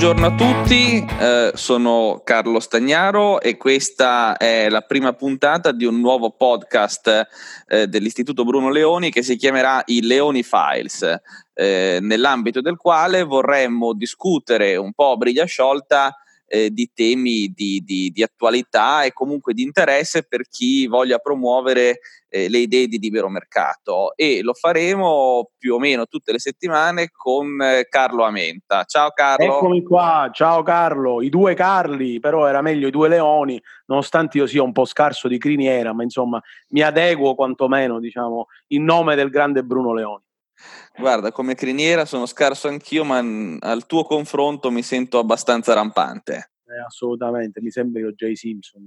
buongiorno 0.00 0.26
a 0.26 0.34
tutti, 0.36 1.04
eh, 1.04 1.50
sono 1.54 2.20
Carlo 2.22 2.60
Stagnaro 2.60 3.40
e 3.40 3.56
questa 3.56 4.36
è 4.36 4.68
la 4.68 4.82
prima 4.82 5.12
puntata 5.12 5.72
di 5.72 5.84
un 5.84 5.98
nuovo 5.98 6.30
podcast 6.30 7.26
eh, 7.66 7.88
dell'Istituto 7.88 8.44
Bruno 8.44 8.70
Leoni 8.70 9.10
che 9.10 9.24
si 9.24 9.34
chiamerà 9.34 9.82
i 9.86 10.06
Leoni 10.06 10.44
Files, 10.44 11.20
eh, 11.52 11.98
nell'ambito 12.00 12.60
del 12.60 12.76
quale 12.76 13.24
vorremmo 13.24 13.92
discutere 13.92 14.76
un 14.76 14.92
po' 14.92 15.10
a 15.10 15.16
briglia 15.16 15.46
sciolta 15.46 16.16
eh, 16.48 16.70
di 16.70 16.90
temi 16.94 17.52
di, 17.54 17.82
di, 17.84 18.10
di, 18.10 18.22
attualità 18.22 19.02
e 19.02 19.12
comunque 19.12 19.52
di 19.52 19.62
interesse 19.62 20.22
per 20.22 20.48
chi 20.48 20.86
voglia 20.86 21.18
promuovere 21.18 22.00
eh, 22.30 22.48
le 22.48 22.58
idee 22.58 22.88
di 22.88 22.98
libero 22.98 23.28
mercato 23.28 24.16
e 24.16 24.40
lo 24.42 24.54
faremo 24.54 25.50
più 25.58 25.74
o 25.74 25.78
meno 25.78 26.06
tutte 26.06 26.32
le 26.32 26.38
settimane 26.38 27.10
con 27.12 27.60
eh, 27.60 27.86
Carlo 27.88 28.24
Amenta. 28.24 28.84
Ciao 28.84 29.10
Carlo. 29.10 29.44
Eccomi 29.44 29.82
qua, 29.82 30.30
ciao 30.32 30.62
Carlo, 30.62 31.20
i 31.22 31.28
due 31.28 31.54
Carli, 31.54 32.18
però 32.18 32.46
era 32.46 32.62
meglio 32.62 32.88
i 32.88 32.92
due 32.92 33.08
Leoni, 33.08 33.60
nonostante 33.86 34.38
io 34.38 34.46
sia 34.46 34.62
un 34.62 34.72
po' 34.72 34.86
scarso 34.86 35.28
di 35.28 35.38
criniera, 35.38 35.92
ma 35.92 36.02
insomma 36.02 36.40
mi 36.70 36.80
adeguo 36.80 37.34
quantomeno, 37.34 38.00
diciamo, 38.00 38.46
in 38.68 38.84
nome 38.84 39.14
del 39.14 39.28
grande 39.28 39.62
Bruno 39.62 39.92
Leoni. 39.92 40.26
Guarda, 40.96 41.32
come 41.32 41.54
criniera 41.54 42.04
sono 42.04 42.26
scarso 42.26 42.68
anch'io, 42.68 43.04
ma 43.04 43.18
al 43.60 43.86
tuo 43.86 44.04
confronto 44.04 44.70
mi 44.70 44.82
sento 44.82 45.18
abbastanza 45.18 45.74
rampante. 45.74 46.50
Eh, 46.66 46.84
assolutamente, 46.86 47.62
mi 47.62 47.70
sembra 47.70 48.00
io 48.00 48.12
Jay 48.12 48.36
Simpson, 48.36 48.84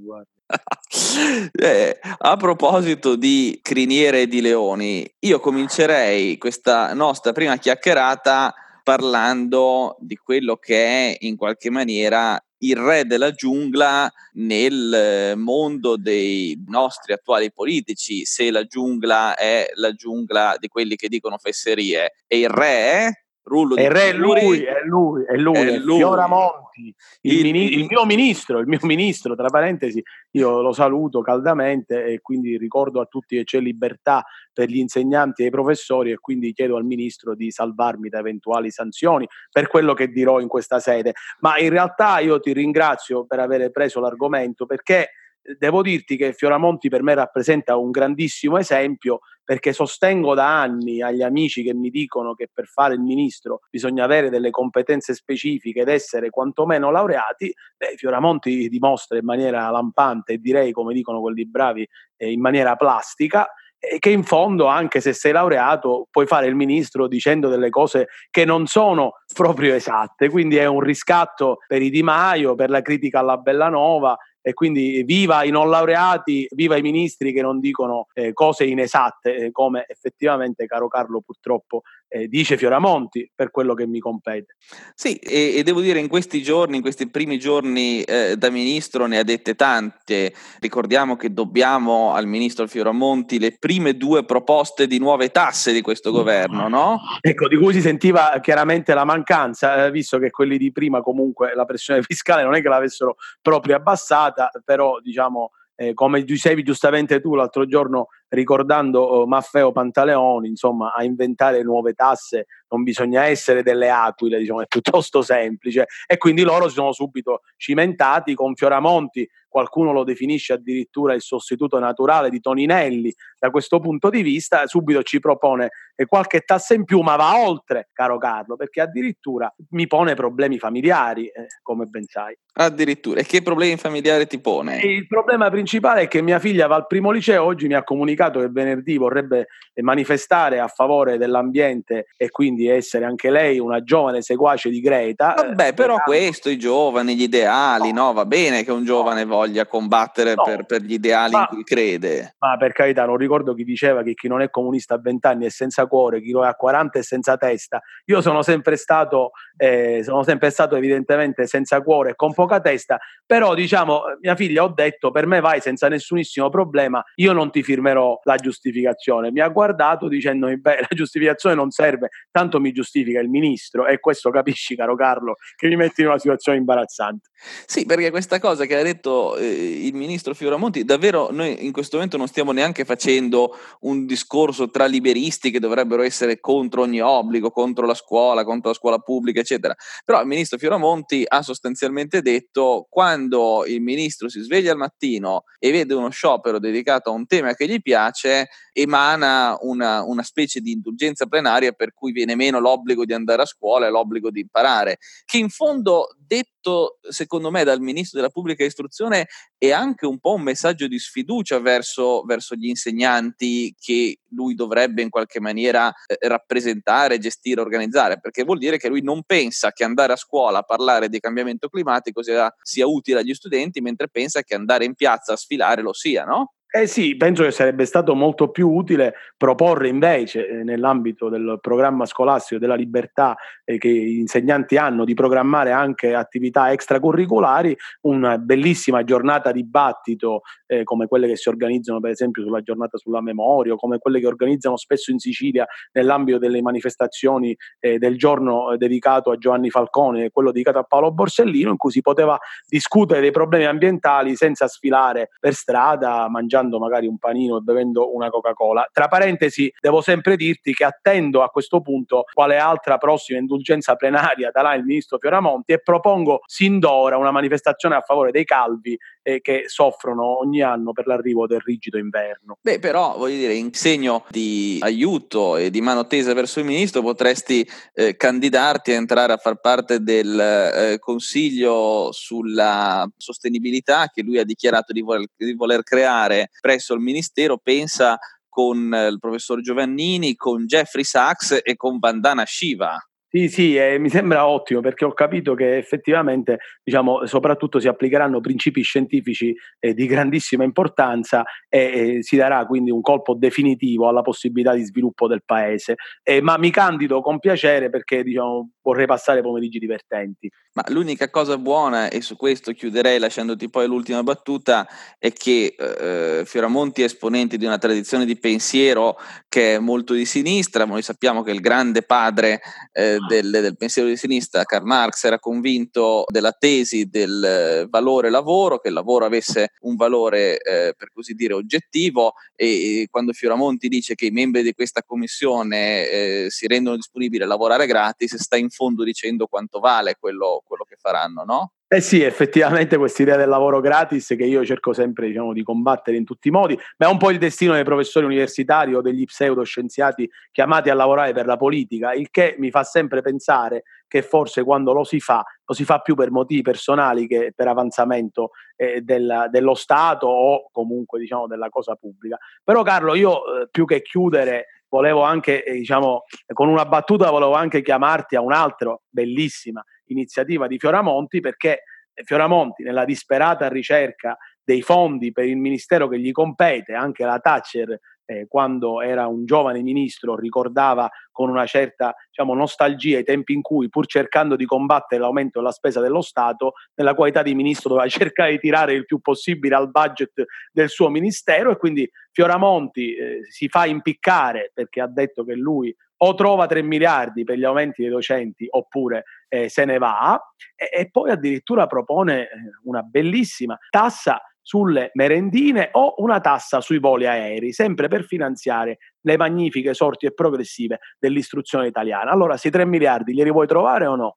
eh, 1.53 1.99
a 2.17 2.38
proposito 2.38 3.16
di 3.16 3.59
criniere 3.61 4.21
e 4.21 4.27
di 4.27 4.41
leoni, 4.41 5.09
io 5.20 5.39
comincerei 5.39 6.38
questa 6.38 6.94
nostra 6.94 7.31
prima 7.31 7.58
chiacchierata 7.58 8.53
parlando 8.83 9.95
di 10.00 10.16
quello 10.16 10.58
che 10.58 10.85
è 10.85 11.17
in 11.22 11.38
qualche 11.38 11.69
maniera 11.69 12.39
il 12.64 12.76
re 12.76 13.06
della 13.06 13.31
giungla 13.31 14.12
nel 14.34 14.94
eh, 14.94 15.36
mondo 15.36 15.98
dei 15.98 16.62
nostri 16.68 17.14
attuali 17.14 17.52
politici, 17.52 18.26
se 18.26 18.52
la 18.52 18.66
giungla 18.66 19.36
è 19.36 19.70
la 19.76 19.94
giungla 19.94 20.56
di 20.59 20.68
quelli 20.68 20.95
che 20.95 21.08
dicono 21.08 21.38
fesserie 21.38 22.23
e 22.28 22.40
il 22.40 22.50
re 22.50 22.68
è 22.68 23.12
Rullo 23.44 23.75
e 23.75 23.89
re 23.89 24.09
è 24.09 24.14
lui, 24.14 24.61
è 24.61 24.84
lui, 24.86 25.23
è 25.25 25.36
lui, 25.36 25.58
è 25.58 25.78
lui. 25.78 25.97
Fioramonti, 25.97 26.94
il, 27.22 27.34
il, 27.34 27.52
mini, 27.52 27.73
il, 27.73 27.86
mio 27.89 28.06
ministro, 28.06 28.59
il 28.59 28.67
mio 28.67 28.80
ministro, 28.84 29.36
tra 29.36 29.50
parentesi, 29.50 30.02
io 30.31 30.61
lo 30.61 30.72
saluto 30.73 31.22
caldamente 31.22 32.06
e 32.06 32.22
quindi 32.22 32.58
ricordo 32.58 33.02
a 33.02 33.06
tutti 33.06 33.38
che 33.38 33.44
c'è 33.44 33.59
libertà 33.59 34.23
per 34.53 34.69
gli 34.69 34.78
insegnanti 34.78 35.42
e 35.44 35.47
i 35.47 35.50
professori 35.50 36.12
e 36.12 36.17
quindi 36.17 36.53
chiedo 36.53 36.75
al 36.75 36.86
ministro 36.86 37.34
di 37.34 37.50
salvarmi 37.50 38.09
da 38.09 38.19
eventuali 38.19 38.69
sanzioni 38.69 39.28
per 39.52 39.67
quello 39.67 39.94
che 39.94 40.09
dirò 40.09 40.39
in 40.39 40.47
questa 40.47 40.80
sede. 40.80 41.14
Ma 41.39 41.58
in 41.58 41.69
realtà 41.69 42.19
io 42.19 42.39
ti 42.39 42.53
ringrazio 42.53 43.25
per 43.25 43.39
aver 43.39 43.72
preso 43.72 44.00
l'argomento 44.00 44.67
perché 44.67 45.09
devo 45.58 45.81
dirti 45.81 46.17
che 46.17 46.34
Fioramonti 46.34 46.89
per 46.89 47.03
me 47.03 47.16
rappresenta 47.16 47.75
un 47.75 47.92
grandissimo 47.92 48.58
esempio 48.58 49.20
perché 49.44 49.73
sostengo 49.73 50.34
da 50.34 50.61
anni 50.61 51.02
agli 51.02 51.23
amici 51.23 51.64
che 51.64 51.73
mi 51.73 51.89
dicono 51.89 52.34
che 52.34 52.47
per 52.52 52.67
fare 52.67 52.94
il 52.94 53.02
ministro 53.02 53.62
bisogna 53.69 54.03
avere 54.03 54.30
delle 54.30 54.50
competenze 54.50 55.14
specifiche 55.14 55.81
ed 55.81 55.89
essere 55.89 56.30
quantomeno 56.30 56.92
laureati, 56.92 57.53
beh, 57.75 57.95
Fioramonti 57.97 58.69
dimostra 58.69 59.17
in 59.17 59.25
maniera 59.25 59.69
lampante 59.69 60.34
e 60.34 60.38
direi, 60.38 60.72
come 60.72 60.94
dicono 60.94 61.19
quelli 61.19 61.47
bravi, 61.47 61.88
eh, 62.17 62.31
in 62.31 62.39
maniera 62.39 62.75
plastica 62.75 63.50
e 63.84 63.97
che 63.97 64.12
in 64.12 64.23
fondo, 64.23 64.67
anche 64.67 65.02
se 65.02 65.12
sei 65.12 65.31
laureato, 65.31 66.08
puoi 66.12 66.28
fare 66.28 66.45
il 66.45 66.53
ministro 66.53 67.08
dicendo 67.08 67.50
delle 67.50 67.72
cose 67.72 68.09
che 68.30 68.45
non 68.45 68.67
sono 68.67 69.23
proprio 69.34 69.73
esatte. 69.73 70.30
Quindi 70.30 70.58
è 70.58 70.66
un 70.66 70.81
riscatto 70.81 71.58
per 71.68 71.81
i 71.81 71.90
Di 71.90 72.03
Maio, 72.03 72.53
per 72.53 72.69
la 72.69 72.84
critica 72.84 73.19
alla 73.19 73.38
Bellanova 73.38 74.16
e 74.41 74.53
quindi 74.53 75.03
viva 75.03 75.44
i 75.44 75.52
non 75.52 75.69
laureati, 75.69 76.47
viva 76.52 76.75
i 76.75 76.81
ministri 76.81 77.31
che 77.31 77.41
non 77.41 77.59
dicono 77.59 78.07
eh, 78.13 78.34
cose 78.34 78.66
inesatte, 78.66 79.35
eh, 79.35 79.52
come 79.52 79.85
effettivamente, 79.88 80.66
caro 80.66 80.88
Carlo, 80.88 81.22
purtroppo 81.22 81.81
eh, 82.13 82.27
dice 82.27 82.57
Fioramonti 82.57 83.31
per 83.33 83.51
quello 83.51 83.73
che 83.73 83.88
mi 83.88 83.99
compete. 83.99 84.57
Sì, 84.94 85.16
e, 85.16 85.55
e, 85.55 85.63
devo 85.63 85.79
dire 85.79 85.99
in 85.99 86.09
questi 86.09 86.44
giorni, 86.44 86.75
in 86.75 86.81
questi 86.81 87.09
primi 87.09 87.39
giorni 87.39 88.03
eh, 88.03 88.35
da 88.38 88.49
ministro 88.49 89.05
ne 89.05 89.19
ha 89.19 89.23
dette 89.23 89.55
tante. 89.55 90.33
Ricordiamo 90.59 91.16
che 91.16 91.31
dobbiamo 91.31 92.11
al 92.11 92.27
ministro 92.27 92.67
Fioramonti 92.67 93.39
le 93.39 93.55
prime 93.57 93.95
due 93.95 94.25
proposte 94.25 94.88
di 94.88 94.99
nuove 94.99 95.29
tasse 95.29 95.72
di 95.72 95.79
questo 95.81 96.11
governo, 96.11 96.67
no? 96.67 96.99
Ecco, 97.22 97.47
di 97.47 97.55
cui 97.55 97.72
si 97.72 97.79
sentiva 97.79 98.38
chiaramente 98.41 98.93
la 98.93 99.05
mancanza, 99.05 99.85
eh, 99.85 99.91
visto 99.91 100.19
che 100.19 100.31
quelli 100.31 100.57
di 100.57 100.73
prima 100.73 101.01
comunque 101.01 101.55
la 101.55 101.63
pressione 101.63 102.01
fiscale 102.03 102.43
non 102.43 102.55
è 102.55 102.61
che 102.61 102.67
l'avessero 102.67 103.16
proprio 103.41 103.78
abbassata, 103.78 104.51
però 104.66 104.99
diciamo 104.99 105.51
eh, 105.81 105.93
come 105.93 106.23
dicevi 106.23 106.61
giustamente 106.61 107.19
tu 107.22 107.33
l'altro 107.33 107.66
giorno 107.66 108.09
ricordando 108.31 109.02
oh, 109.02 109.28
Maffeo 109.28 109.72
Pantaleoni, 109.72 110.47
insomma, 110.47 110.94
a 110.94 111.03
inventare 111.03 111.62
nuove 111.64 111.94
tasse 111.94 112.47
non 112.69 112.84
bisogna 112.84 113.25
essere 113.25 113.64
delle 113.64 113.90
aquile, 113.90 114.40
diciamo, 114.40 114.62
è 114.62 114.68
piuttosto 114.68 115.22
semplice. 115.22 115.88
E 116.08 116.18
quindi 116.18 116.44
loro 116.44 116.68
si 116.70 116.75
sono 116.75 116.94
subito 116.94 117.41
cimentati 117.58 118.34
con 118.34 118.56
Fioramonti, 118.56 119.28
qualcuno 119.50 119.91
lo 119.91 120.06
definisce 120.06 120.53
addirittura 120.53 121.14
il 121.14 121.22
sostituto 121.22 121.78
naturale 121.80 122.30
di 122.30 122.40
Toninelli. 122.40 123.14
Da 123.38 123.50
questo 123.50 123.80
punto 123.80 124.09
di 124.09 124.22
vista, 124.22 124.66
subito 124.68 125.03
ci 125.03 125.20
propone 125.20 125.70
qualche 126.08 126.41
tassa 126.41 126.74
in 126.74 126.86
più, 126.86 127.02
ma 127.02 127.16
va 127.16 127.38
oltre, 127.38 127.90
caro 127.94 128.18
Carlo, 128.18 128.56
perché 128.56 128.81
addirittura 128.81 129.53
mi 129.72 129.88
pone 129.88 130.16
problemi 130.16 130.58
familiari, 130.58 131.28
eh, 131.28 131.47
come 131.62 131.86
ben 131.86 132.06
sai. 132.06 132.36
Addirittura, 132.53 133.20
e 133.20 133.24
che 133.24 133.41
problemi 133.41 133.78
familiari 133.78 134.28
ti 134.28 134.40
pone? 134.40 134.80
il 134.81 135.08
problema 135.08 135.50
principale 135.50 136.02
è 136.02 136.08
che 136.08 136.22
mia 136.22 136.40
figlia 136.40 136.68
va 136.68 136.75
al 136.75 136.88
primo 136.88 137.12
liceo, 137.12 137.44
oggi 137.44 137.68
mi 137.68 137.74
ha 137.74 137.84
comunicato 137.84 138.21
che 138.30 138.50
venerdì 138.50 138.98
vorrebbe 138.98 139.48
manifestare 139.82 140.59
a 140.59 140.68
favore 140.68 141.18
dell'ambiente 141.18 142.08
e 142.18 142.30
quindi 142.30 142.62
di 142.62 142.70
essere 142.70 143.06
anche 143.06 143.32
lei 143.32 143.59
una 143.59 143.84
giovane 143.84 144.22
seguace 144.22 144.70
di 144.70 144.80
Greta. 144.80 145.34
Vabbè, 145.36 145.70
eh, 145.70 145.74
però 145.74 145.98
questo, 146.04 146.50
i 146.50 146.58
giovani, 146.58 147.16
gli 147.16 147.24
ideali, 147.24 147.92
no. 147.92 148.06
no? 148.06 148.14
Va 148.14 148.26
bene 148.26 148.64
che 148.64 148.72
un 148.72 148.84
giovane 148.86 149.24
no. 149.24 149.36
voglia 149.36 149.66
combattere 149.66 150.36
no. 150.36 150.44
per, 150.44 150.66
per, 150.66 150.82
gli 150.82 150.94
ideali 150.94 151.34
ma, 151.34 151.42
in 151.42 151.46
cui 151.48 151.64
crede. 151.64 152.36
Ma 152.40 152.58
per 152.58 152.74
carità, 152.74 153.06
non 153.06 153.18
ricordo 153.18 153.54
chi 153.54 153.64
diceva 153.64 154.04
che 154.04 154.14
chi 154.14 154.28
non 154.28 154.42
è 154.42 154.50
comunista 154.50 154.96
a 154.96 155.00
20 155.00 155.28
anni 155.28 155.46
è 155.46 155.50
senza 155.50 155.86
cuore, 155.88 156.22
chi 156.22 156.32
lo 156.32 156.44
è 156.44 156.48
a 156.48 156.53
40 156.53 157.00
è 157.00 157.03
senza 157.03 157.38
testa. 157.38 157.82
Io 158.06 158.22
sono 158.22 158.42
sempre 158.42 158.76
stato, 158.76 159.32
eh, 159.61 160.01
sono 160.03 160.23
sempre 160.23 160.49
stato 160.49 160.75
evidentemente 160.75 161.47
senza 161.47 161.81
cuore 161.81 162.11
e 162.11 162.16
con 162.16 162.33
poca 162.33 162.59
testa, 162.59 162.99
però 163.25 163.53
diciamo, 163.53 164.03
mia 164.22 164.35
figlia 164.35 164.63
ho 164.63 164.69
detto, 164.69 165.11
per 165.11 165.25
me 165.25 165.39
vai 165.39 165.61
senza 165.61 165.88
nessunissimo 165.88 166.49
problema, 166.49 167.03
io 167.16 167.33
non 167.33 167.49
ti 167.49 167.63
firmerò 167.63 168.19
la 168.23 168.35
giustificazione. 168.35 169.31
Mi 169.31 169.39
ha 169.39 169.47
guardato 169.47 170.07
dicendomi, 170.07 170.59
beh, 170.59 170.79
la 170.89 170.95
giustificazione 170.95 171.55
non 171.55 171.72
serve, 171.72 172.09
tanto 172.29 172.51
tanto 172.51 172.59
mi 172.59 172.72
giustifica 172.73 173.19
il 173.19 173.29
ministro 173.29 173.88
e 173.88 173.99
questo 173.99 174.29
capisci, 174.29 174.75
caro 174.75 174.95
Carlo, 174.95 175.35
che 175.55 175.67
mi 175.67 175.78
metti 175.78 176.01
in 176.01 176.07
una 176.07 176.19
situazione 176.19 176.57
imbarazzante. 176.57 177.29
Sì, 177.66 177.85
perché 177.85 178.11
questa 178.11 178.39
cosa 178.39 178.66
che 178.66 178.78
ha 178.78 178.83
detto 178.83 179.38
eh, 179.38 179.85
il 179.85 179.93
ministro 179.93 180.33
Fioramonti, 180.33 180.83
davvero 180.83 181.29
noi 181.31 181.66
in 181.66 181.72
questo 181.72 181.95
momento 181.95 182.17
non 182.17 182.28
stiamo 182.28 182.51
neanche 182.51 182.83
facendo 182.83 183.57
un 183.81 184.05
discorso 184.05 184.69
tra 184.69 184.85
liberisti 184.85 185.49
che 185.49 185.59
dovrebbero 185.59 186.01
essere 186.01 186.39
contro 186.39 186.81
ogni 186.81 186.99
obbligo, 186.99 187.51
contro 187.51 187.85
la 187.85 187.93
scuola, 187.93 188.43
contro 188.43 188.72
la 188.72 188.75
scuola 188.75 188.97
pubblica, 188.99 189.39
eccetera. 189.39 189.50
Però 189.59 190.22
il 190.22 190.28
ministro 190.28 190.57
Fioramonti 190.57 191.23
ha 191.28 191.41
sostanzialmente 191.41 192.22
detto 192.22 192.88
quando 192.89 193.66
il 193.66 193.81
ministro 193.81 194.29
si 194.29 194.41
sveglia 194.41 194.72
al 194.72 194.78
mattino 194.78 195.44
e 195.59 195.72
vede 195.72 195.94
uno 195.94 196.09
sciopero 196.09 196.59
dedicato 196.59 197.09
a 197.09 197.13
un 197.13 197.25
tema 197.25 197.53
che 197.53 197.67
gli 197.67 197.81
piace, 197.81 198.50
emana 198.73 199.58
una, 199.61 200.03
una 200.03 200.23
specie 200.23 200.59
di 200.59 200.72
indulgenza 200.72 201.26
plenaria 201.26 201.72
per 201.72 201.93
cui 201.93 202.11
viene 202.11 202.35
meno 202.35 202.59
l'obbligo 202.59 203.05
di 203.05 203.14
andare 203.14 203.41
a 203.41 203.46
scuola 203.46 203.87
e 203.87 203.90
l'obbligo 203.90 204.31
di 204.31 204.41
imparare, 204.41 204.97
che 205.26 205.37
in 205.37 205.49
fondo 205.49 206.16
detto 206.17 206.99
secondo 207.09 207.52
me 207.52 207.64
dal 207.64 207.81
ministro 207.81 208.20
della 208.20 208.31
pubblica 208.31 208.64
istruzione 208.64 209.28
è 209.58 209.72
anche 209.72 210.05
un 210.05 210.20
po' 210.20 210.35
un 210.35 210.43
messaggio 210.43 210.87
di 210.87 210.97
sfiducia 210.97 211.59
verso, 211.59 212.23
verso 212.23 212.55
gli 212.55 212.67
insegnanti 212.67 213.76
che 213.78 214.20
lui 214.29 214.55
dovrebbe 214.55 215.02
in 215.02 215.09
qualche 215.09 215.40
maniera 215.40 215.91
eh, 216.08 216.28
rappresentare, 216.28 217.20
gestire, 217.20 217.61
organizzare, 217.61 218.20
perché 218.20 218.43
vuol 218.43 218.59
dire 218.59 218.78
che 218.78 218.87
lui 218.87 219.02
non 219.02 219.23
pensa 219.23 219.41
che 219.72 219.84
andare 219.84 220.14
a 220.14 220.16
scuola 220.16 220.59
a 220.59 220.64
parlare 220.64 221.09
di 221.09 221.20
cambiamento 221.20 221.67
climatico 221.70 222.23
sia, 222.23 222.53
sia 222.61 222.85
utile 222.88 223.20
agli 223.20 223.34
studenti, 223.34 223.82
mentre 223.82 224.09
pensa 224.09 224.41
che 224.43 224.55
andare 224.55 224.85
in 224.85 224.96
piazza 224.96 225.34
a 225.34 225.38
sfilare 225.38 225.82
lo 225.82 225.93
sia, 225.93 226.23
no? 226.26 226.53
Eh 226.73 226.88
sì, 226.88 227.18
penso 227.18 227.44
che 227.44 227.52
sarebbe 227.52 227.84
stato 227.84 228.16
molto 228.16 228.50
più 228.50 228.70
utile 228.70 229.16
proporre 229.35 229.90
invece 229.90 230.47
eh, 230.47 230.64
nell'ambito 230.64 231.28
del 231.28 231.58
programma 231.59 232.06
scolastico 232.06 232.62
della 232.62 232.76
libertà 232.76 233.35
eh, 233.66 233.78
che 233.78 233.90
gli 233.90 234.20
insegnanti 234.20 234.78
hanno 234.78 235.03
di 235.03 235.14
programmare 235.14 235.73
anche 235.73 236.14
attività 236.14 236.72
extracurriculari, 236.72 237.76
una 238.03 238.38
bellissima 238.38 239.03
giornata 239.03 239.52
dibattito 239.52 240.44
eh, 240.66 240.85
come 240.85 241.08
quelle 241.08 241.28
che 241.28 241.35
si 241.35 241.50
organizzano 241.50 242.00
per 242.00 242.12
esempio 242.12 242.41
sulla 242.41 242.62
giornata 242.62 242.97
sulla 242.97 243.22
memoria 243.22 243.74
o 243.74 243.76
come 243.76 243.97
quelle 243.97 244.22
che 244.22 244.28
organizzano 244.28 244.78
spesso 244.78 245.12
in 245.12 245.20
Sicilia 245.20 245.67
nell'ambito 245.91 246.38
delle 246.38 246.62
manifestazioni 246.62 247.53
eh, 247.82 247.97
del 247.97 248.17
giorno 248.17 248.72
eh, 248.72 248.78
dedicato 248.78 249.32
a 249.32 249.38
Giovanni 249.38 249.70
Falcone 249.70 250.24
e 250.24 250.29
quello 250.29 250.53
dedicato 250.53 250.78
a 250.78 250.84
Paolo 250.84 251.12
Borsellino 251.12 251.72
in 251.72 251.76
cui 251.76 251.91
si 251.91 252.00
poteva 252.00 252.40
discutere 252.66 253.20
dei 253.20 253.32
problemi 253.32 253.66
ambientali 253.66 254.38
senza 254.38 254.70
sfilare 254.70 255.32
per 255.38 255.53
strada 255.53 256.29
mangiando 256.29 256.60
mangiando 256.62 256.79
magari 256.79 257.08
un 257.08 257.17
panino 257.17 257.58
e 257.58 257.62
bevendo 257.62 258.13
una 258.13 258.29
Coca-Cola. 258.29 258.88
Tra 258.91 259.08
parentesi, 259.08 259.74
devo 259.79 260.01
sempre 260.01 260.36
dirti 260.36 260.74
che 260.74 260.86
attendo 260.86 261.41
a 261.41 261.50
questo 261.50 261.81
punto 261.81 262.24
quale 262.31 262.58
altra 262.58 262.98
prossima 262.98 263.39
indulgenza 263.39 263.96
plenaria 263.96 264.51
darà 264.51 264.74
il 264.75 264.84
ministro 264.84 265.17
Fioramonti 265.17 265.74
e 265.74 265.79
propongo 265.79 266.41
sin 266.46 266.79
d'ora 266.79 267.17
una 267.17 267.31
manifestazione 267.31 267.96
a 267.96 268.01
favore 268.01 268.31
dei 268.31 268.46
calvi 268.46 268.98
eh, 269.24 269.41
che 269.41 269.63
soffrono 269.68 270.39
ogni 270.39 270.62
anno 270.62 270.91
per 270.91 271.08
l'arrivo 271.08 271.48
del 271.48 271.62
rigido 271.63 271.98
inverno. 271.98 272.58
Beh, 272.62 272.79
però 272.79 273.18
voglio 273.18 273.38
dire, 273.38 273.53
in 273.53 273.74
segno 273.74 274.25
di 274.29 274.79
aiuto 274.82 275.58
e 275.58 275.70
di 275.70 275.82
mano 275.82 276.08
tesa 276.08 276.34
verso 276.34 276.60
il 276.60 276.65
ministro 276.65 277.01
potresti 277.01 277.68
eh, 277.94 278.15
candidarti 278.15 278.91
a 278.91 278.96
entrare 278.96 279.34
a 279.34 279.38
far 279.38 279.60
parte 279.60 280.01
del 280.01 280.39
eh, 280.39 281.00
consiglio 281.00 282.10
sulla 282.12 283.08
sostenibilità 283.18 284.08
che 284.08 284.22
lui 284.22 284.38
ha 284.38 284.44
dichiarato 284.44 284.94
di 284.94 285.01
voler, 285.01 285.27
di 285.36 285.53
voler 285.53 285.84
creare 285.84 286.50
presso 286.60 286.94
il 286.94 287.00
Ministero, 287.00 287.58
pensa 287.58 288.17
con 288.48 288.94
il 288.94 289.17
professor 289.20 289.62
Giovannini, 289.62 290.36
con 290.36 290.65
Jeffrey 290.65 291.06
Sachs 291.06 291.62
e 291.63 291.75
con 291.75 292.00
Vandana 292.00 292.44
Shiva. 292.46 293.01
Sì, 293.33 293.48
sì, 293.48 293.77
eh, 293.77 293.98
mi 293.98 294.10
sembra 294.10 294.45
ottimo 294.45 294.81
perché 294.81 295.05
ho 295.05 295.13
capito 295.13 295.53
che 295.53 295.77
effettivamente, 295.77 296.57
diciamo, 296.83 297.25
soprattutto 297.27 297.79
si 297.79 297.88
applicheranno 297.88 298.41
principi 298.41 298.81
scientifici 298.81 299.55
eh, 299.79 299.93
di 299.93 300.05
grandissima 300.05 300.65
importanza 300.65 301.43
e 301.69 302.15
eh, 302.17 302.24
si 302.24 302.36
darà 302.36 302.65
quindi 302.65 302.91
un 302.91 303.00
colpo 303.00 303.33
definitivo 303.33 304.10
alla 304.10 304.22
possibilità 304.22 304.74
di 304.74 304.83
sviluppo 304.83 305.27
del 305.27 305.43
paese. 305.45 305.95
ma 306.41 306.57
mi 306.57 306.72
candido 306.72 307.22
con 307.22 307.39
piacere 307.39 307.89
perché, 307.89 308.22
diciamo, 308.22 308.72
vorrei 308.81 309.05
passare 309.05 309.41
pomeriggi 309.41 309.79
divertenti. 309.79 310.50
Ma 310.74 310.83
l'unica 310.88 311.29
cosa 311.29 311.57
buona, 311.57 312.10
e 312.10 312.22
su 312.22 312.38
questo 312.38 312.72
chiuderei 312.72 313.19
lasciandoti 313.19 313.69
poi 313.69 313.88
l'ultima 313.88 314.24
battuta, 314.24 314.88
è 315.19 315.33
che 315.33 315.75
eh, 315.77 316.43
Fioramonti 316.45 317.01
è 317.01 317.05
esponente 317.05 317.57
di 317.57 317.65
una 317.65 317.77
tradizione 317.77 318.25
di 318.25 318.38
pensiero 318.38 319.17
che 319.50 319.75
è 319.75 319.79
molto 319.79 320.13
di 320.13 320.25
sinistra. 320.25 320.86
Noi 320.86 321.01
sappiamo 321.01 321.43
che 321.43 321.51
il 321.51 321.60
grande 321.60 322.03
padre 322.03 322.62
eh, 322.93 323.17
del, 323.27 323.50
del, 323.51 323.75
pensiero 323.75 324.07
di 324.07 324.15
sinistra, 324.15 324.63
Karl 324.63 324.86
Marx, 324.86 325.25
era 325.25 325.39
convinto 325.39 326.24
della 326.29 326.53
tesi 326.53 327.10
del 327.10 327.88
valore 327.89 328.29
lavoro, 328.29 328.79
che 328.79 328.88
il 328.88 328.93
lavoro 328.93 329.25
avesse 329.25 329.74
un 329.81 329.95
valore, 329.95 330.57
eh, 330.57 330.93
per 330.95 331.12
così 331.13 331.33
dire, 331.33 331.53
oggettivo. 331.53 332.33
E, 332.55 333.01
e, 333.01 333.07
quando 333.10 333.33
Fioramonti 333.33 333.89
dice 333.89 334.15
che 334.15 334.27
i 334.27 334.31
membri 334.31 334.63
di 334.63 334.74
questa 334.74 335.03
commissione 335.03 336.10
eh, 336.10 336.45
si 336.50 336.65
rendono 336.65 336.95
disponibili 336.95 337.43
a 337.43 337.48
lavorare 337.48 337.86
gratis, 337.88 338.38
sta 338.38 338.55
in 338.55 338.69
fondo 338.72 339.03
dicendo 339.03 339.48
quanto 339.48 339.79
vale 339.79 340.15
quello, 340.20 340.63
quello 340.65 340.84
che 340.84 340.96
faranno, 340.98 341.44
no? 341.44 341.72
Eh 341.94 342.00
sì, 342.00 342.22
effettivamente 342.22 342.96
questa 342.96 343.22
idea 343.22 343.36
del 343.36 343.50
lavoro 343.50 343.82
gratis 343.82 344.27
che 344.38 344.46
io 344.46 344.63
cerco 344.63 344.94
sempre 344.94 345.27
diciamo, 345.27 345.51
di 345.51 345.62
combattere 345.62 346.15
in 346.15 346.24
tutti 346.24 346.48
i 346.48 346.51
modi, 346.51 346.79
ma 346.98 347.08
è 347.08 347.10
un 347.10 347.18
po' 347.18 347.32
il 347.32 347.38
destino 347.38 347.74
dei 347.74 347.84
professori 347.84 348.25
universitari 348.25 348.96
o 348.96 349.01
degli 349.01 349.25
pseudoscienziati 349.25 350.29
chiamati 350.51 350.89
a 350.89 350.94
lavorare 350.94 351.34
per 351.34 351.46
la 351.46 351.58
politica, 351.58 352.13
il 352.13 352.29
che 352.32 352.56
mi 352.60 352.72
fa 352.72 352.84
sempre 352.84 353.22
pensare 353.22 353.84
che 354.08 354.22
forse 354.22 354.63
quando 354.63 354.94
lo 354.94 355.03
si 355.03 355.20
fa, 355.20 355.44
lo 355.65 355.74
si 355.74 355.84
fa 355.84 356.00
più 356.00 356.15
per 356.15 356.32
motivi 356.32 356.62
personali 356.62 357.27
che 357.27 357.51
per 357.53 357.67
avanzamento 357.67 358.51
eh, 358.77 359.01
della, 359.01 359.50
dello 359.50 359.74
Stato 359.74 360.27
o 360.27 360.70
comunque 360.72 361.20
diciamo 361.20 361.46
della 361.46 361.67
cosa 361.67 361.96
pubblica. 361.96 362.38
Però 362.63 362.84
Carlo, 362.84 363.15
io 363.15 363.62
eh, 363.63 363.67
più 363.70 363.84
che 363.84 364.01
chiudere 364.01 364.80
volevo 364.91 365.24
anche, 365.24 365.63
eh, 365.63 365.72
diciamo, 365.72 366.25
con 366.51 366.67
una 366.67 366.86
battuta 366.86 367.29
volevo 367.29 367.53
anche 367.53 367.82
chiamarti 367.82 368.36
a 368.36 368.41
un'altra 368.41 368.96
bellissima 369.08 369.82
iniziativa 370.08 370.67
di 370.67 370.77
Fioramonti 370.77 371.39
perché 371.39 371.84
Fioramonti 372.13 372.84
nella 372.84 373.05
disperata 373.05 373.70
ricerca 373.70 374.38
dei 374.62 374.82
fondi 374.82 375.32
per 375.32 375.46
il 375.46 375.55
ministero 375.55 376.10
che 376.10 376.20
gli 376.20 376.32
compete, 376.32 376.93
anche 376.93 377.24
la 377.24 377.39
Thatcher 377.39 377.98
eh, 378.31 378.45
quando 378.48 379.01
era 379.01 379.27
un 379.27 379.45
giovane 379.45 379.81
ministro 379.81 380.36
ricordava 380.36 381.10
con 381.31 381.50
una 381.50 381.65
certa 381.65 382.15
diciamo, 382.29 382.53
nostalgia 382.53 383.19
i 383.19 383.24
tempi 383.24 383.53
in 383.53 383.62
cui 383.62 383.89
pur 383.89 384.05
cercando 384.05 384.55
di 384.55 384.65
combattere 384.65 385.22
l'aumento 385.22 385.60
della 385.60 385.72
spesa 385.72 386.00
dello 386.00 386.22
Stato, 386.22 386.74
nella 386.95 387.13
qualità 387.13 387.41
di 387.41 387.53
ministro 387.53 387.89
doveva 387.89 388.07
cercare 388.10 388.51
di 388.51 388.60
tirare 388.60 388.93
il 388.93 389.05
più 389.05 389.19
possibile 389.19 389.75
al 389.75 389.91
budget 389.91 390.31
del 390.72 390.89
suo 390.89 391.10
ministero 391.10 391.72
e 391.72 391.77
quindi 391.77 392.10
Fioramonti 392.31 393.15
eh, 393.15 393.39
si 393.50 393.67
fa 393.67 393.86
impiccare 393.86 394.72
perché 394.74 395.01
ha 395.01 395.07
detto 395.07 395.43
che 395.43 395.55
lui 395.55 395.93
o 396.24 396.36
trova 396.36 396.67
3 396.67 396.83
miliardi 396.83 397.43
per 397.43 397.57
gli 397.57 397.63
aumenti 397.63 398.03
dei 398.03 398.12
docenti 398.12 398.67
oppure 398.69 399.24
eh, 399.50 399.69
se 399.69 399.86
ne 399.86 399.98
va 399.98 400.39
e, 400.75 400.89
e 400.91 401.10
poi 401.10 401.31
addirittura 401.31 401.88
propone 401.88 402.43
eh, 402.43 402.48
una 402.83 403.01
bellissima 403.01 403.77
tassa 403.89 404.39
sulle 404.62 405.12
merendine 405.13 405.89
o 405.93 406.15
una 406.17 406.39
tassa 406.39 406.81
sui 406.81 407.00
voli 407.00 407.25
aerei, 407.25 407.74
sempre 407.74 408.08
per 408.08 408.25
finanziare 408.25 408.98
le 409.22 409.38
magnifiche 409.38 409.93
sorti 409.93 410.25
e 410.25 410.34
progressive 410.34 411.00
dell'istruzione 411.19 411.88
italiana. 411.88 412.31
Allora, 412.31 412.58
se 412.58 412.69
3 412.69 412.86
miliardi 412.86 413.34
glieli 413.34 413.51
vuoi 413.51 413.67
trovare 413.67 414.05
o 414.05 414.15
no? 414.15 414.36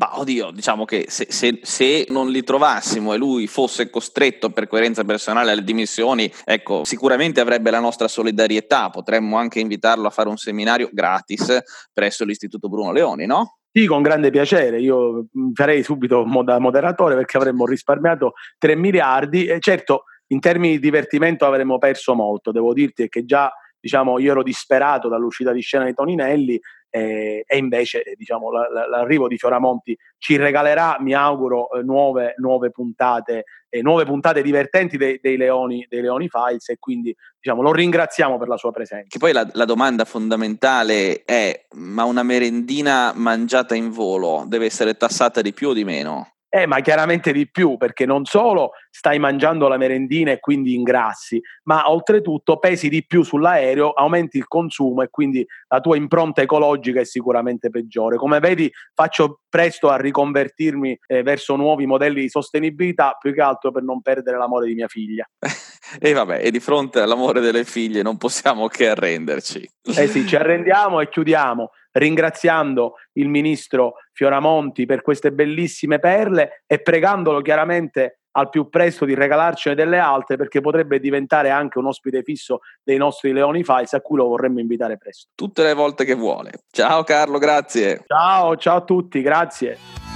Ma 0.00 0.18
oddio, 0.18 0.50
diciamo 0.50 0.86
che 0.86 1.06
se, 1.08 1.26
se, 1.28 1.58
se, 1.60 2.06
non 2.08 2.30
li 2.30 2.42
trovassimo 2.42 3.12
e 3.12 3.18
lui 3.18 3.46
fosse 3.46 3.90
costretto 3.90 4.48
per 4.48 4.66
coerenza 4.66 5.04
personale 5.04 5.50
alle 5.50 5.62
dimissioni, 5.62 6.32
ecco, 6.46 6.84
sicuramente 6.84 7.38
avrebbe 7.40 7.70
la 7.70 7.80
nostra 7.80 8.08
solidarietà. 8.08 8.88
Potremmo 8.88 9.36
anche 9.36 9.60
invitarlo 9.60 10.06
a 10.06 10.10
fare 10.10 10.30
un 10.30 10.38
seminario 10.38 10.88
gratis 10.90 11.60
presso 11.92 12.24
l'Istituto 12.24 12.70
Bruno 12.70 12.92
Leoni, 12.92 13.26
no? 13.26 13.59
Sì, 13.72 13.86
con 13.86 14.02
grande 14.02 14.30
piacere. 14.30 14.80
Io 14.80 15.26
mm, 15.36 15.52
farei 15.52 15.82
subito 15.82 16.24
da 16.44 16.58
moderatore 16.58 17.14
perché 17.14 17.36
avremmo 17.36 17.66
risparmiato 17.66 18.32
3 18.58 18.74
miliardi 18.74 19.46
e 19.46 19.58
certo 19.60 20.04
in 20.28 20.40
termini 20.40 20.74
di 20.74 20.80
divertimento 20.80 21.44
avremmo 21.46 21.78
perso 21.78 22.14
molto. 22.14 22.50
Devo 22.50 22.72
dirti 22.72 23.08
che 23.08 23.24
già 23.24 23.52
diciamo, 23.80 24.18
io 24.18 24.32
ero 24.32 24.42
disperato 24.42 25.08
dall'uscita 25.08 25.52
di 25.52 25.60
scena 25.60 25.84
di 25.84 25.94
Toninelli 25.94 26.60
eh, 26.90 27.44
e 27.46 27.56
invece 27.56 28.02
diciamo, 28.16 28.50
la, 28.50 28.68
la, 28.70 28.88
l'arrivo 28.88 29.28
di 29.28 29.38
Fioramonti 29.38 29.96
ci 30.18 30.36
regalerà, 30.36 30.96
mi 31.00 31.14
auguro, 31.14 31.70
eh, 31.72 31.82
nuove, 31.82 32.34
nuove, 32.38 32.70
puntate, 32.70 33.44
eh, 33.68 33.80
nuove 33.80 34.04
puntate 34.04 34.42
divertenti 34.42 34.96
dei, 34.96 35.18
dei, 35.22 35.36
Leoni, 35.36 35.86
dei 35.88 36.02
Leoni 36.02 36.28
Files 36.28 36.68
e 36.68 36.76
quindi 36.78 37.14
diciamo, 37.40 37.62
lo 37.62 37.72
ringraziamo 37.72 38.38
per 38.38 38.48
la 38.48 38.56
sua 38.56 38.72
presenza. 38.72 39.06
Che 39.08 39.18
poi 39.18 39.32
la, 39.32 39.48
la 39.52 39.64
domanda 39.64 40.04
fondamentale 40.04 41.22
è, 41.24 41.66
ma 41.76 42.04
una 42.04 42.24
merendina 42.24 43.12
mangiata 43.14 43.74
in 43.74 43.90
volo 43.90 44.44
deve 44.46 44.66
essere 44.66 44.96
tassata 44.96 45.40
di 45.40 45.52
più 45.52 45.68
o 45.68 45.72
di 45.72 45.84
meno? 45.84 46.34
Eh, 46.52 46.66
ma 46.66 46.80
chiaramente 46.80 47.30
di 47.30 47.48
più, 47.48 47.76
perché 47.76 48.04
non 48.04 48.24
solo 48.24 48.72
stai 48.90 49.20
mangiando 49.20 49.68
la 49.68 49.76
merendina 49.76 50.32
e 50.32 50.40
quindi 50.40 50.74
ingrassi, 50.74 51.40
ma 51.64 51.88
oltretutto 51.88 52.58
pesi 52.58 52.88
di 52.88 53.06
più 53.06 53.22
sull'aereo, 53.22 53.92
aumenti 53.92 54.36
il 54.36 54.48
consumo 54.48 55.02
e 55.02 55.10
quindi 55.10 55.46
la 55.68 55.78
tua 55.78 55.96
impronta 55.96 56.42
ecologica 56.42 56.98
è 56.98 57.04
sicuramente 57.04 57.70
peggiore. 57.70 58.16
Come 58.16 58.40
vedi, 58.40 58.68
faccio 58.92 59.42
presto 59.48 59.90
a 59.90 59.96
riconvertirmi 59.96 60.98
eh, 61.06 61.22
verso 61.22 61.54
nuovi 61.54 61.86
modelli 61.86 62.22
di 62.22 62.28
sostenibilità, 62.28 63.16
più 63.16 63.32
che 63.32 63.42
altro 63.42 63.70
per 63.70 63.84
non 63.84 64.02
perdere 64.02 64.36
l'amore 64.36 64.66
di 64.66 64.74
mia 64.74 64.88
figlia. 64.88 65.24
e 66.00 66.12
vabbè, 66.12 66.40
e 66.42 66.50
di 66.50 66.58
fronte 66.58 67.00
all'amore 67.00 67.40
delle 67.40 67.64
figlie 67.64 68.02
non 68.02 68.16
possiamo 68.16 68.66
che 68.66 68.88
arrenderci. 68.88 69.70
Eh 69.96 70.08
sì, 70.08 70.26
ci 70.26 70.34
arrendiamo 70.34 71.00
e 71.00 71.08
chiudiamo 71.08 71.70
ringraziando 71.92 72.94
il 73.14 73.28
ministro 73.28 73.94
Fioramonti 74.12 74.86
per 74.86 75.02
queste 75.02 75.32
bellissime 75.32 75.98
perle 75.98 76.62
e 76.66 76.80
pregandolo 76.80 77.40
chiaramente 77.40 78.20
al 78.32 78.48
più 78.48 78.68
presto 78.68 79.04
di 79.04 79.14
regalarcene 79.14 79.74
delle 79.74 79.98
altre 79.98 80.36
perché 80.36 80.60
potrebbe 80.60 81.00
diventare 81.00 81.50
anche 81.50 81.78
un 81.78 81.86
ospite 81.86 82.22
fisso 82.22 82.60
dei 82.82 82.96
nostri 82.96 83.32
Leoni 83.32 83.64
Files 83.64 83.94
a 83.94 84.00
cui 84.00 84.16
lo 84.18 84.26
vorremmo 84.26 84.60
invitare 84.60 84.96
presto. 84.98 85.30
Tutte 85.34 85.62
le 85.62 85.74
volte 85.74 86.04
che 86.04 86.14
vuole. 86.14 86.52
Ciao 86.70 87.02
Carlo, 87.02 87.38
grazie. 87.38 88.04
Ciao, 88.06 88.56
ciao 88.56 88.76
a 88.76 88.82
tutti, 88.82 89.20
grazie. 89.22 90.09